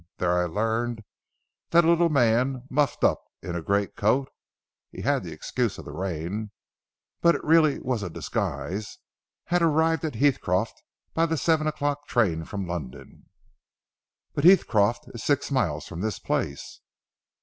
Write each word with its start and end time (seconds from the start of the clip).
There 0.17 0.35
I 0.35 0.45
learned 0.45 1.03
that 1.69 1.85
a 1.85 1.87
little 1.87 2.09
man 2.09 2.63
muffled 2.71 3.03
up 3.03 3.23
in 3.43 3.55
a 3.55 3.61
great 3.61 3.95
coat 3.95 4.31
(he 4.89 5.03
had 5.03 5.23
the 5.23 5.31
excuse 5.31 5.77
of 5.77 5.85
the 5.85 5.91
rain, 5.91 6.49
but 7.21 7.35
it 7.35 7.43
really 7.43 7.77
was 7.79 8.01
a 8.01 8.09
disguise) 8.09 8.97
had 9.45 9.61
arrived 9.61 10.03
at 10.03 10.15
Heathcroft 10.15 10.81
by 11.13 11.27
the 11.27 11.37
seven 11.37 11.67
o'clock 11.67 12.07
train 12.07 12.45
from 12.45 12.65
London." 12.65 13.27
"But 14.33 14.43
Heathcroft 14.43 15.05
is 15.13 15.23
six 15.23 15.51
miles 15.51 15.85
from 15.85 16.01
this 16.01 16.17
place." 16.17 16.81